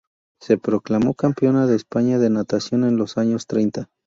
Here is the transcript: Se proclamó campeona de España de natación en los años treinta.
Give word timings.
Se 0.39 0.57
proclamó 0.57 1.13
campeona 1.13 1.67
de 1.67 1.75
España 1.75 2.17
de 2.17 2.31
natación 2.31 2.85
en 2.85 2.97
los 2.97 3.19
años 3.19 3.45
treinta. 3.45 3.87